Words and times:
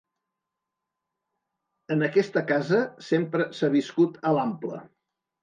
En 1.97 2.07
aquesta 2.07 2.43
casa 2.53 2.81
sempre 3.09 3.47
s'ha 3.59 3.71
viscut 3.77 4.19
a 4.31 4.35
l'ample. 4.41 4.83